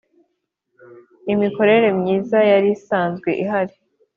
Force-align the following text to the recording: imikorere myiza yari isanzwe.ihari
imikorere 1.33 1.87
myiza 1.99 2.37
yari 2.51 2.69
isanzwe.ihari 2.77 3.75